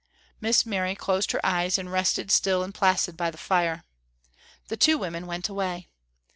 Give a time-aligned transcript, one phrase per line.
[0.39, 3.83] Miss Mary closed her eyes and rested still and placid by the fire.
[4.67, 5.89] The two women went away.